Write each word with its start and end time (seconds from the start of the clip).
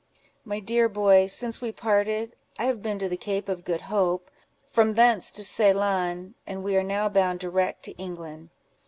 "My 0.43 0.59
dear 0.59 0.89
boy, 0.89 1.27
since 1.27 1.61
we 1.61 1.71
parted, 1.71 2.35
I 2.57 2.65
have 2.65 2.81
been 2.81 2.97
to 2.97 3.07
the 3.07 3.15
Cape 3.17 3.47
of 3.47 3.63
Good 3.63 3.81
Hope, 3.81 4.31
from 4.71 4.95
thence 4.95 5.31
to 5.33 5.43
Ceylon, 5.43 6.33
and 6.47 6.63
we 6.63 6.75
are 6.75 6.81
now 6.81 7.07
bound 7.07 7.39
direct 7.39 7.83
to 7.83 7.91
England." 7.99 8.49